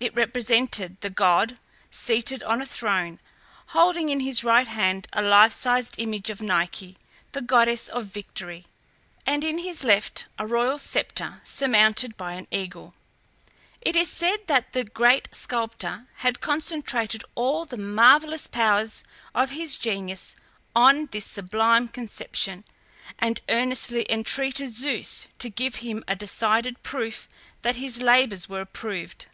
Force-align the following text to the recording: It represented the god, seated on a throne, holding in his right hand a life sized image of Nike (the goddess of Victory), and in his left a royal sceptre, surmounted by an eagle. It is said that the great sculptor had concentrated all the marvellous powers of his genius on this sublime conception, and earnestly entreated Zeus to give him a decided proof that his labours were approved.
It 0.00 0.14
represented 0.14 1.00
the 1.00 1.10
god, 1.10 1.58
seated 1.90 2.44
on 2.44 2.62
a 2.62 2.66
throne, 2.66 3.18
holding 3.74 4.10
in 4.10 4.20
his 4.20 4.44
right 4.44 4.68
hand 4.68 5.08
a 5.12 5.20
life 5.20 5.52
sized 5.52 5.98
image 5.98 6.30
of 6.30 6.40
Nike 6.40 6.96
(the 7.32 7.42
goddess 7.42 7.88
of 7.88 8.04
Victory), 8.04 8.64
and 9.26 9.42
in 9.42 9.58
his 9.58 9.82
left 9.82 10.26
a 10.38 10.46
royal 10.46 10.78
sceptre, 10.78 11.40
surmounted 11.42 12.16
by 12.16 12.34
an 12.34 12.46
eagle. 12.52 12.94
It 13.80 13.96
is 13.96 14.08
said 14.08 14.46
that 14.46 14.72
the 14.72 14.84
great 14.84 15.30
sculptor 15.34 16.06
had 16.18 16.40
concentrated 16.40 17.24
all 17.34 17.64
the 17.64 17.76
marvellous 17.76 18.46
powers 18.46 19.02
of 19.34 19.50
his 19.50 19.76
genius 19.76 20.36
on 20.76 21.06
this 21.10 21.26
sublime 21.26 21.88
conception, 21.88 22.62
and 23.18 23.40
earnestly 23.48 24.06
entreated 24.08 24.72
Zeus 24.72 25.26
to 25.40 25.50
give 25.50 25.74
him 25.82 26.04
a 26.06 26.14
decided 26.14 26.84
proof 26.84 27.26
that 27.62 27.74
his 27.74 28.00
labours 28.00 28.48
were 28.48 28.60
approved. 28.60 29.26